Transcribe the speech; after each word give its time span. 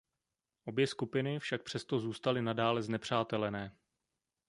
Obě 0.65 0.87
skupiny 0.87 1.39
však 1.39 1.63
přesto 1.63 1.99
zůstaly 1.99 2.41
nadále 2.41 2.81
znepřátelené. 2.83 3.75